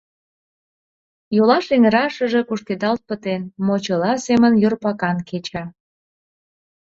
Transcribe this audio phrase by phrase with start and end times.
[1.35, 5.63] Йолаш эҥырашыже кушкедалт пытен, мочыла семын йорпакан кеча.